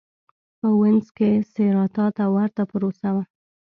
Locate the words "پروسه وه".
2.71-3.23